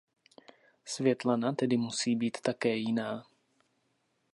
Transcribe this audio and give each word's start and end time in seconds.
Světlana 0.85 1.51
tedy 1.53 1.77
musí 1.77 2.15
být 2.15 2.41
také 2.41 2.75
Jiná. 2.75 3.25